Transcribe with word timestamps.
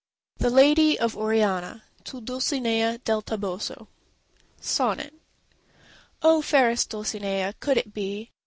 THE 0.37 0.49
LADY 0.49 0.97
OF 0.97 1.15
ORIANA 1.15 1.83
To 2.05 2.21
Dulcinea 2.21 2.97
del 3.05 3.21
Toboso 3.21 3.85
SONNET 4.59 5.13
Oh, 6.23 6.41
fairest 6.41 6.89
Dulcinea, 6.89 7.53
could 7.59 7.77
it 7.77 7.93
be! 7.93 8.31